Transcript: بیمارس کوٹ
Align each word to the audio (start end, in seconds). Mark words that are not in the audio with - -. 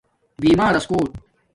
بیمارس 0.41 0.83
کوٹ 0.89 1.09